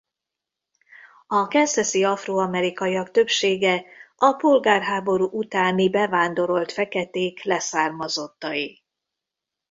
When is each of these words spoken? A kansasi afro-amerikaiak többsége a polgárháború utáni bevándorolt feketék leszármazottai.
A 1.27 1.47
kansasi 1.47 2.03
afro-amerikaiak 2.03 3.11
többsége 3.11 3.85
a 4.15 4.31
polgárháború 4.31 5.25
utáni 5.31 5.89
bevándorolt 5.89 6.71
feketék 6.71 7.43
leszármazottai. 7.43 8.83